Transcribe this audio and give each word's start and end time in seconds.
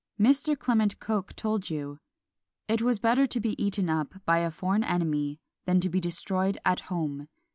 Mr. 0.19 0.57
Clement 0.57 0.99
Coke 0.99 1.35
told 1.35 1.69
you, 1.69 1.99
"It 2.67 2.81
was 2.81 2.97
better 2.97 3.27
to 3.27 3.39
be 3.39 3.63
eaten 3.63 3.87
up 3.87 4.15
by 4.25 4.39
a 4.39 4.49
foreign 4.49 4.83
enemy 4.83 5.39
than 5.65 5.79
to 5.79 5.89
be 5.89 5.99
destroyed 5.99 6.57
at 6.65 6.79
home!" 6.89 7.27